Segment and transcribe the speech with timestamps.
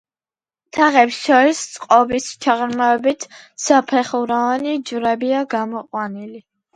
[0.75, 3.25] თაღებს შორის წყობის ჩაღრმავებით
[3.65, 6.43] საფეხუროვანი ჯვრებია გამოყვანილი.